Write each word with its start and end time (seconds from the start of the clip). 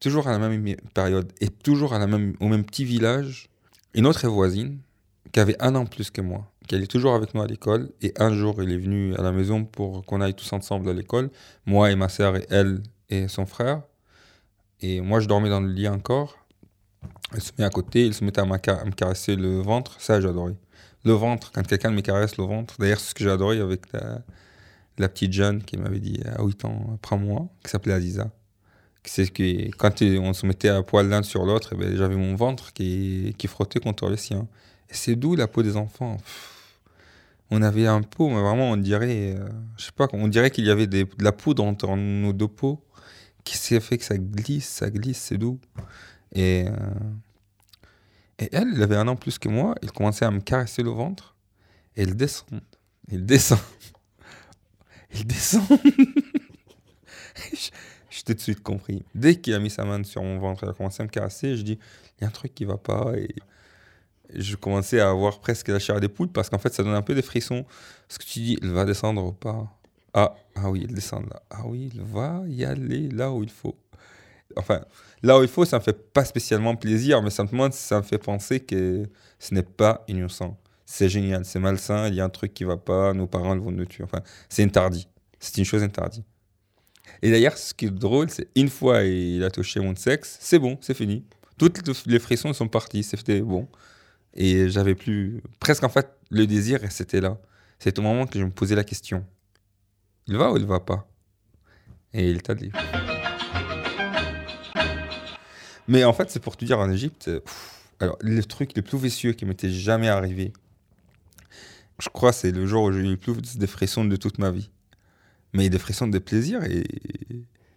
toujours 0.00 0.26
à 0.26 0.32
la 0.32 0.38
même 0.38 0.76
période 0.94 1.32
et 1.40 1.48
toujours 1.48 1.92
au 1.92 2.48
même 2.48 2.64
petit 2.64 2.84
village, 2.84 3.48
une 3.94 4.06
autre 4.06 4.26
voisine 4.28 4.78
qui 5.32 5.40
avait 5.40 5.60
un 5.62 5.74
an 5.74 5.86
plus 5.86 6.10
que 6.10 6.20
moi, 6.20 6.50
qui 6.66 6.74
allait 6.74 6.86
toujours 6.86 7.14
avec 7.14 7.34
nous 7.34 7.42
à 7.42 7.46
l'école. 7.46 7.90
Et 8.02 8.12
un 8.18 8.34
jour, 8.34 8.62
il 8.62 8.72
est 8.72 8.78
venu 8.78 9.14
à 9.14 9.22
la 9.22 9.32
maison 9.32 9.64
pour 9.64 10.04
qu'on 10.04 10.20
aille 10.20 10.34
tous 10.34 10.52
ensemble 10.52 10.88
à 10.88 10.92
l'école, 10.92 11.30
moi 11.66 11.90
et 11.90 11.96
ma 11.96 12.08
sœur 12.08 12.36
et 12.36 12.46
elle 12.50 12.82
et 13.08 13.28
son 13.28 13.46
frère. 13.46 13.82
Et 14.80 15.00
moi, 15.00 15.20
je 15.20 15.28
dormais 15.28 15.50
dans 15.50 15.60
le 15.60 15.70
lit 15.70 15.88
encore. 15.88 16.38
Elle 17.32 17.42
se 17.42 17.52
met 17.58 17.64
à 17.64 17.70
côté, 17.70 18.06
il 18.06 18.14
se 18.14 18.24
mettait 18.24 18.40
à, 18.40 18.46
me 18.46 18.92
caresser 18.92 19.36
le 19.36 19.60
ventre. 19.60 20.00
Ça, 20.00 20.20
j'adorais. 20.20 20.56
Le 21.04 21.12
ventre, 21.12 21.52
quand 21.52 21.66
quelqu'un 21.66 21.90
me 21.90 22.00
caresse 22.00 22.36
le 22.36 22.44
ventre. 22.44 22.76
D'ailleurs, 22.78 23.00
c'est 23.00 23.10
ce 23.10 23.14
que 23.14 23.24
j'ai 23.24 23.30
adoré 23.30 23.60
avec 23.60 23.82
la, 23.92 25.08
petite 25.08 25.32
jeune 25.32 25.62
qui 25.62 25.76
m'avait 25.76 26.00
dit 26.00 26.20
à 26.26 26.42
8 26.42 26.64
ans, 26.64 26.98
prends-moi, 27.00 27.48
qui 27.64 27.70
s'appelait 27.70 27.94
Aziza. 27.94 28.30
C'est 29.04 29.32
que 29.32 29.70
quand 29.76 30.02
on 30.02 30.32
se 30.32 30.46
mettait 30.46 30.68
à 30.68 30.82
poil 30.82 31.08
l'un 31.08 31.22
sur 31.22 31.44
l'autre, 31.44 31.70
eh 31.72 31.76
ben, 31.76 31.96
j'avais 31.96 32.16
mon 32.16 32.34
ventre 32.34 32.72
qui, 32.72 33.34
qui 33.38 33.46
frottait 33.46 33.80
contre 33.80 34.08
le 34.08 34.16
sien. 34.16 34.46
C'est 34.90 35.16
d'où 35.16 35.36
la 35.36 35.46
peau 35.46 35.62
des 35.62 35.76
enfants? 35.76 36.18
on 37.50 37.62
avait 37.62 37.86
un 37.86 38.02
pot, 38.02 38.28
mais 38.28 38.40
vraiment, 38.40 38.70
on 38.70 38.76
dirait, 38.76 39.34
euh, 39.36 39.48
je 39.76 39.86
sais 39.86 39.92
pas, 39.92 40.06
on 40.12 40.28
dirait 40.28 40.50
qu'il 40.50 40.64
y 40.64 40.70
avait 40.70 40.86
de 40.86 41.06
la 41.18 41.32
poudre 41.32 41.64
entre 41.64 41.96
nos 41.96 42.32
deux 42.32 42.48
peaux 42.48 42.80
qui 43.44 43.56
s'est 43.56 43.80
fait 43.80 43.98
que 43.98 44.04
ça 44.04 44.16
glisse, 44.16 44.68
ça 44.68 44.90
glisse, 44.90 45.18
c'est 45.18 45.38
doux. 45.38 45.58
Et, 46.32 46.66
euh, 46.68 46.72
et 48.38 48.48
elle, 48.52 48.68
elle 48.74 48.82
avait 48.82 48.96
un 48.96 49.08
an 49.08 49.16
plus 49.16 49.38
que 49.38 49.48
moi, 49.48 49.74
il 49.82 49.90
commençait 49.90 50.24
à 50.24 50.30
me 50.30 50.40
caresser 50.40 50.82
le 50.82 50.90
ventre, 50.90 51.34
et 51.96 52.02
il 52.02 52.14
descend, 52.14 52.60
il 53.10 53.26
descend, 53.26 53.58
il 55.14 55.26
descend. 55.26 55.66
J'ai 58.20 58.24
tout 58.24 58.34
de 58.34 58.40
suite 58.40 58.62
compris. 58.62 59.02
Dès 59.14 59.36
qu'il 59.36 59.54
a 59.54 59.58
mis 59.58 59.70
sa 59.70 59.84
main 59.84 60.04
sur 60.04 60.22
mon 60.22 60.38
ventre, 60.38 60.64
il 60.64 60.68
a 60.68 60.74
commencé 60.74 61.02
à 61.02 61.06
me 61.06 61.10
caresser, 61.10 61.56
je 61.56 61.62
dis, 61.62 61.78
il 62.18 62.20
y 62.20 62.24
a 62.24 62.28
un 62.28 62.30
truc 62.30 62.54
qui 62.54 62.66
va 62.66 62.76
pas, 62.76 63.14
et 63.16 63.34
je 64.34 64.56
commençais 64.56 65.00
à 65.00 65.08
avoir 65.08 65.40
presque 65.40 65.68
la 65.68 65.78
chair 65.78 66.00
des 66.00 66.08
poules, 66.10 66.28
parce 66.28 66.50
qu'en 66.50 66.58
fait, 66.58 66.74
ça 66.74 66.82
donne 66.82 66.92
un 66.92 67.00
peu 67.00 67.14
des 67.14 67.22
frissons. 67.22 67.64
Ce 68.10 68.18
que 68.18 68.24
tu 68.24 68.40
dis, 68.40 68.58
il 68.60 68.68
va 68.72 68.84
descendre 68.84 69.24
ou 69.24 69.32
pas? 69.32 69.66
Ah, 70.12 70.34
ah 70.54 70.70
oui, 70.70 70.82
il 70.86 70.94
descend 70.94 71.30
là. 71.30 71.40
Ah 71.48 71.62
oui, 71.64 71.90
il 71.94 72.02
va 72.02 72.42
y 72.46 72.62
aller 72.62 73.08
là 73.08 73.32
où 73.32 73.42
il 73.42 73.48
faut. 73.48 73.78
Enfin, 74.56 74.82
là 75.22 75.38
où 75.38 75.42
il 75.42 75.48
faut, 75.48 75.64
ça 75.64 75.76
ne 75.76 75.80
me 75.80 75.84
fait 75.84 76.12
pas 76.12 76.26
spécialement 76.26 76.76
plaisir, 76.76 77.22
mais 77.22 77.30
simplement, 77.30 77.70
ça 77.70 77.98
me 77.98 78.02
fait 78.02 78.18
penser 78.18 78.60
que 78.60 79.04
ce 79.38 79.54
n'est 79.54 79.62
pas 79.62 80.04
innocent. 80.08 80.58
C'est 80.84 81.08
génial, 81.08 81.46
c'est 81.46 81.58
malsain, 81.58 82.08
il 82.08 82.16
y 82.16 82.20
a 82.20 82.24
un 82.24 82.28
truc 82.28 82.52
qui 82.52 82.64
va 82.64 82.76
pas, 82.76 83.14
nos 83.14 83.26
parents 83.26 83.56
vont 83.56 83.70
nous 83.70 83.86
tuer. 83.86 84.04
Enfin, 84.04 84.20
c'est 84.50 84.62
interdit. 84.62 85.08
C'est 85.38 85.56
une 85.56 85.64
chose 85.64 85.82
interdite. 85.82 86.26
Et 87.22 87.30
d'ailleurs, 87.30 87.56
ce 87.56 87.74
qui 87.74 87.86
est 87.86 87.90
drôle, 87.90 88.30
c'est 88.30 88.48
une 88.54 88.68
fois 88.68 89.02
il 89.02 89.42
a 89.44 89.50
touché 89.50 89.80
mon 89.80 89.94
sexe, 89.94 90.38
c'est 90.40 90.58
bon, 90.58 90.78
c'est 90.80 90.94
fini. 90.94 91.24
Toutes 91.58 92.06
les 92.06 92.18
frissons 92.18 92.52
sont 92.52 92.68
partis, 92.68 93.02
c'était 93.02 93.40
bon. 93.40 93.68
Et 94.34 94.70
j'avais 94.70 94.94
plus. 94.94 95.42
Presque 95.58 95.84
en 95.84 95.88
fait, 95.88 96.08
le 96.30 96.46
désir, 96.46 96.80
c'était 96.90 97.20
là. 97.20 97.38
C'est 97.78 97.98
au 97.98 98.02
moment 98.02 98.26
que 98.26 98.38
je 98.38 98.44
me 98.44 98.50
posais 98.50 98.74
la 98.74 98.84
question 98.84 99.24
il 100.30 100.36
va 100.36 100.52
ou 100.52 100.56
il 100.56 100.64
va 100.64 100.78
pas? 100.78 101.08
Et 102.12 102.30
il 102.30 102.40
t'a 102.40 102.54
dit. 102.54 102.70
Mais 105.88 106.04
en 106.04 106.12
fait, 106.12 106.30
c'est 106.30 106.40
pour 106.40 106.56
te 106.56 106.64
dire, 106.64 106.78
en 106.78 106.88
Égypte, 106.88 107.30
alors 107.98 108.16
le 108.20 108.42
truc 108.44 108.76
le 108.76 108.82
plus 108.82 108.96
vicieux 108.98 109.32
qui 109.32 109.44
m'était 109.44 109.70
jamais 109.70 110.08
arrivé, 110.08 110.52
je 111.98 112.08
crois, 112.08 112.32
c'est 112.32 112.52
le 112.52 112.64
jour 112.64 112.84
où 112.84 112.92
j'ai 112.92 113.00
eu 113.00 113.10
le 113.10 113.16
plus 113.16 113.58
de 113.58 113.66
frissons 113.66 114.04
de 114.04 114.16
toute 114.16 114.38
ma 114.38 114.52
vie. 114.52 114.70
Mais 115.52 115.68
des 115.68 115.78
frissons 115.78 116.06
de 116.06 116.18
plaisir 116.18 116.62
et 116.64 116.84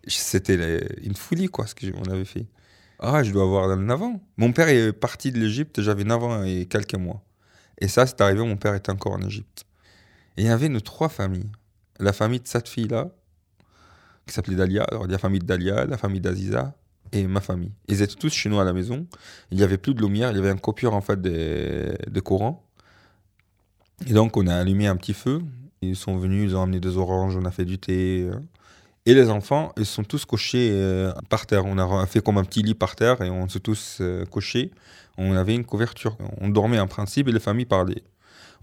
c'était 0.08 0.86
une 1.02 1.16
folie, 1.16 1.48
quoi, 1.48 1.66
ce 1.66 1.76
qu'on 1.76 2.04
avait 2.12 2.26
fait. 2.26 2.46
Ah, 3.00 3.24
je 3.24 3.32
dois 3.32 3.44
avoir 3.44 3.76
9 3.76 4.02
ans. 4.02 4.22
Mon 4.38 4.52
père 4.52 4.70
est 4.70 4.94
parti 4.94 5.32
de 5.32 5.40
l'Égypte, 5.40 5.82
j'avais 5.82 6.04
9 6.04 6.24
ans 6.24 6.44
et 6.44 6.66
quelques 6.66 6.96
mois. 6.96 7.24
Et 7.80 7.88
ça, 7.88 8.06
c'est 8.06 8.20
arrivé, 8.22 8.46
mon 8.46 8.58
père 8.58 8.76
était 8.76 8.92
encore 8.92 9.14
en 9.14 9.22
Égypte. 9.22 9.66
Et 10.38 10.44
il 10.44 10.47
y 10.47 10.50
avait 10.50 10.70
nos 10.70 10.81
trois 10.81 11.09
familles 11.09 11.50
la 12.00 12.14
famille 12.14 12.40
de 12.40 12.47
cette 12.47 12.68
fille-là, 12.68 13.09
qui 14.26 14.34
s'appelait 14.34 14.56
Dalia, 14.56 14.84
alors 14.84 15.08
la 15.08 15.18
famille 15.18 15.40
de 15.40 15.46
Dalia, 15.46 15.86
la 15.86 15.97
famille 15.97 16.22
d'Aziza 16.22 16.76
et 17.12 17.28
ma 17.28 17.42
famille. 17.42 17.72
Ils 17.88 18.02
étaient 18.02 18.16
tous 18.16 18.34
chez 18.34 18.50
nous 18.50 18.59
à 18.59 18.64
la 18.64 18.74
maison. 18.74 19.06
Il 19.52 19.58
n'y 19.58 19.64
avait 19.64 19.78
plus 19.78 19.94
de 19.94 20.02
lumière, 20.02 20.31
il 20.31 20.38
y 20.38 20.40
avait 20.40 20.50
un 20.50 20.58
coupure 20.58 20.94
en 20.94 21.02
fait 21.02 21.22
de, 21.22 21.96
de 22.09 22.20
courant. 22.20 22.66
Et 24.08 24.14
donc 24.14 24.38
on 24.38 24.47
a 24.47 24.56
allumé 24.56 24.88
un 24.88 24.96
petit 24.96 25.14
feu. 25.14 25.42
Ils 25.90 25.96
sont 25.96 26.18
venus, 26.18 26.52
ils 26.52 26.56
ont 26.56 26.64
amené 26.64 26.80
des 26.80 26.98
oranges, 26.98 27.36
on 27.38 27.46
a 27.46 27.52
fait 27.52 27.66
du 27.66 27.78
thé. 27.78 28.30
Hein. 28.32 28.42
Et 29.06 29.14
les 29.14 29.30
enfants, 29.30 29.74
ils 29.78 29.86
sont 29.86 30.04
tous 30.04 30.26
couchés 30.26 30.70
euh, 30.72 31.12
par 31.30 31.46
terre. 31.46 31.66
On 31.66 31.78
a 31.78 32.06
fait 32.06 32.24
comme 32.24 32.38
un 32.38 32.46
petit 32.46 32.64
lit 32.64 32.74
par 32.74 32.96
terre 32.96 33.22
et 33.22 33.30
on 33.30 33.50
s'est 33.50 33.60
tous 33.60 33.98
euh, 34.00 34.26
couchés. 34.26 34.72
On 35.18 35.36
avait 35.36 35.56
une 35.56 35.66
couverture. 35.66 36.18
On 36.40 36.48
dormait 36.50 36.80
en 36.80 36.88
principe 36.88 37.28
et 37.28 37.32
les 37.32 37.40
familles 37.40 37.66
parlaient. 37.66 38.04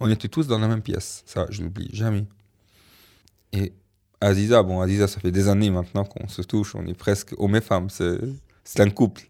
On 0.00 0.10
était 0.10 0.28
tous 0.28 0.46
dans 0.46 0.58
la 0.58 0.66
même 0.66 0.80
pièce. 0.80 1.22
Ça, 1.26 1.46
je 1.50 1.62
l'oublie 1.62 1.90
jamais. 1.92 2.24
Et 3.52 3.72
Aziza, 4.20 4.62
bon, 4.62 4.80
Aziza, 4.80 5.08
ça 5.08 5.20
fait 5.20 5.30
des 5.30 5.48
années 5.48 5.70
maintenant 5.70 6.04
qu'on 6.04 6.28
se 6.28 6.42
touche, 6.42 6.74
on 6.74 6.86
est 6.86 6.94
presque 6.94 7.34
homme 7.38 7.56
et 7.56 7.60
femme, 7.60 7.88
c'est 7.90 8.80
un 8.80 8.90
couple. 8.90 9.22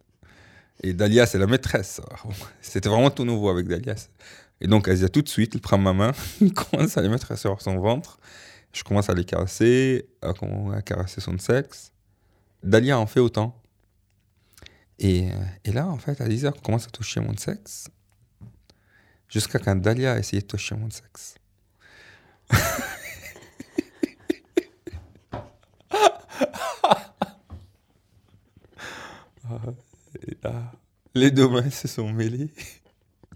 Et 0.83 0.95
Dalia, 0.95 1.27
c'est 1.27 1.39
la 1.39 1.47
maîtresse. 1.47 2.01
C'était 2.61 2.89
vraiment 2.89 3.11
tout 3.11 3.25
nouveau 3.25 3.51
avec 3.51 3.69
Dalia. 3.69 3.95
Et 4.61 4.67
donc, 4.67 4.89
Aziza, 4.89 5.09
tout 5.09 5.23
de 5.23 5.29
suite, 5.29 5.55
il 5.55 5.61
prend 5.61 5.79
ma 5.79 5.93
main, 5.93 6.13
il 6.41 6.53
commence 6.53 6.97
à 6.97 7.03
les 7.03 7.09
mettre 7.09 7.37
sur 7.39 7.61
son 7.61 7.79
ventre. 7.79 8.19
Je 8.73 8.85
commence 8.85 9.11
à 9.11 9.15
les 9.15 9.25
caresser, 9.25 10.09
à, 10.23 10.33
caresser 10.83 11.21
son 11.21 11.39
sexe. 11.39 11.93
Dalia 12.63 12.99
en 12.99 13.07
fait 13.07 13.21
autant. 13.21 13.61
Et, 14.99 15.29
et 15.65 15.73
là, 15.73 15.89
en 15.89 15.97
fait, 15.97 16.21
Aziza 16.21 16.53
commence 16.53 16.87
à 16.87 16.91
toucher 16.91 17.21
mon 17.21 17.37
sexe. 17.37 17.89
Jusqu'à 19.29 19.59
quand 19.59 19.77
Dalia 19.77 20.13
a 20.13 20.19
essayé 20.19 20.43
de 20.43 20.47
toucher 20.47 20.75
mon 20.75 20.91
sexe. 20.91 21.37
les 31.15 31.31
deux 31.31 31.49
mains 31.49 31.71
se 31.71 31.89
sont 31.89 32.13
mêlées. 32.13 32.51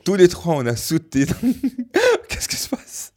Tous 0.05 0.17
les 0.17 0.29
trois, 0.29 0.57
on 0.57 0.67
a 0.67 0.77
sauté. 0.77 1.25
Qu'est-ce 2.29 2.49
qui 2.49 2.57
se 2.57 2.69
passe? 2.69 3.13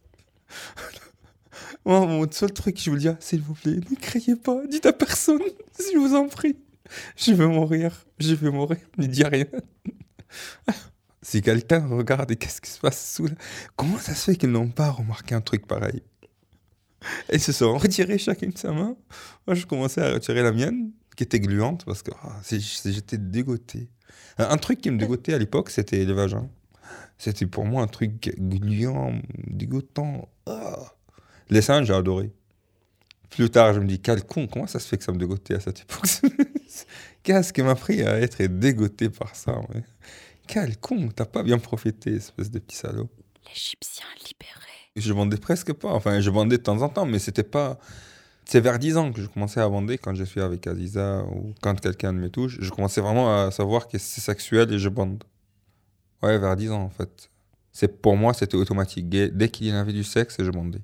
Mon 1.84 2.30
seul 2.30 2.52
truc, 2.52 2.78
je 2.80 2.90
vous 2.90 2.96
dis, 2.96 3.08
s'il 3.20 3.40
vous 3.40 3.54
plaît, 3.54 3.76
ne 3.90 3.96
criez 3.96 4.36
pas, 4.36 4.66
dites 4.66 4.84
à 4.84 4.92
personne, 4.92 5.40
si 5.78 5.90
je 5.94 5.98
vous 5.98 6.14
en 6.14 6.28
prie. 6.28 6.56
Je 7.16 7.32
veux 7.32 7.46
mourir, 7.46 8.04
je 8.18 8.34
veux 8.34 8.50
mourir, 8.50 8.78
ne 8.98 9.06
dis 9.06 9.24
rien. 9.24 9.46
si 11.22 11.40
quelqu'un 11.40 11.86
regarde 11.86 12.30
et 12.30 12.36
qu'est-ce 12.36 12.60
qui 12.60 12.70
se 12.70 12.78
passe 12.78 13.14
sous 13.14 13.26
là, 13.26 13.34
comment 13.76 13.98
ça 13.98 14.14
se 14.14 14.30
fait 14.30 14.36
qu'ils 14.36 14.50
n'ont 14.50 14.68
pas 14.68 14.90
remarqué 14.90 15.34
un 15.34 15.40
truc 15.40 15.66
pareil? 15.66 16.02
Ils 17.32 17.40
se 17.40 17.52
sont 17.52 17.78
retirés 17.78 18.18
chacune 18.18 18.54
sa 18.56 18.72
main. 18.72 18.96
Moi, 19.46 19.54
je 19.54 19.64
commençais 19.64 20.02
à 20.02 20.12
retirer 20.12 20.42
la 20.42 20.52
mienne 20.52 20.90
qui 21.16 21.24
était 21.24 21.40
gluante 21.40 21.84
parce 21.84 22.02
que 22.02 22.10
ah, 22.22 22.40
j'étais 22.50 23.18
dégoûté. 23.18 23.88
Un 24.36 24.56
truc 24.56 24.80
qui 24.80 24.90
me 24.90 24.98
dégoûtait 24.98 25.34
à 25.34 25.38
l'époque, 25.38 25.70
c'était 25.70 26.04
les 26.04 26.12
vagins. 26.12 26.48
C'était 27.18 27.46
pour 27.46 27.64
moi 27.64 27.82
un 27.82 27.86
truc 27.86 28.32
gluant, 28.38 29.20
dégoûtant. 29.48 30.28
Ah. 30.46 30.94
Les 31.50 31.62
seins, 31.62 31.82
j'ai 31.82 31.94
adoré. 31.94 32.32
Plus 33.30 33.50
tard, 33.50 33.74
je 33.74 33.80
me 33.80 33.86
dis, 33.86 34.00
quel 34.00 34.24
con, 34.24 34.46
comment 34.46 34.66
ça 34.66 34.78
se 34.78 34.88
fait 34.88 34.96
que 34.96 35.04
ça 35.04 35.12
me 35.12 35.18
dégoûtait 35.18 35.54
à 35.54 35.60
cette 35.60 35.80
époque? 35.80 36.08
Qu'est-ce 37.22 37.52
qui 37.52 37.62
m'a 37.62 37.74
pris 37.74 38.02
à 38.02 38.18
être 38.20 38.42
dégoûté 38.44 39.10
par 39.10 39.34
ça 39.34 39.60
Quel 40.46 40.78
con, 40.78 41.08
t'as 41.14 41.26
pas 41.26 41.42
bien 41.42 41.58
profité, 41.58 42.14
espèce 42.14 42.50
de 42.50 42.58
petit 42.58 42.76
salaud. 42.76 43.08
L'Égyptien 43.46 44.06
libéré. 44.16 44.72
Je 44.96 45.12
vendais 45.12 45.36
presque 45.36 45.72
pas, 45.72 45.90
enfin, 45.90 46.20
je 46.20 46.30
vendais 46.30 46.58
de 46.58 46.62
temps 46.62 46.80
en 46.82 46.88
temps, 46.88 47.04
mais 47.04 47.18
c'était 47.18 47.42
pas 47.42 47.78
c'est 48.48 48.60
vers 48.60 48.78
10 48.78 48.96
ans 48.96 49.12
que 49.12 49.20
je 49.20 49.26
commençais 49.26 49.60
à 49.60 49.68
bander 49.68 49.98
quand 49.98 50.14
je 50.14 50.24
suis 50.24 50.40
avec 50.40 50.66
Aziza 50.66 51.22
ou 51.24 51.54
quand 51.60 51.78
quelqu'un 51.78 52.12
me 52.12 52.30
touche. 52.30 52.56
Je 52.60 52.70
commençais 52.70 53.02
vraiment 53.02 53.44
à 53.44 53.50
savoir 53.50 53.88
que 53.88 53.98
c'est 53.98 54.22
sexuel 54.22 54.72
et 54.72 54.78
je 54.78 54.88
bande. 54.88 55.22
Ouais, 56.22 56.38
vers 56.38 56.56
10 56.56 56.72
ans 56.72 56.82
en 56.82 56.90
fait. 56.90 57.30
C'est 57.72 58.00
pour 58.00 58.16
moi 58.16 58.34
c'était 58.34 58.56
automatique. 58.56 59.08
Dès 59.08 59.48
qu'il 59.48 59.68
y 59.68 59.70
avait 59.70 59.92
du 59.92 60.04
sexe, 60.04 60.36
je 60.42 60.50
bandais. 60.50 60.80